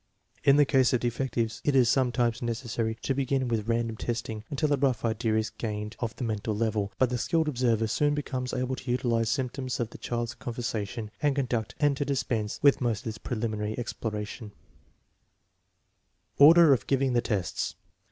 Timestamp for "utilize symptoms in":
8.89-9.87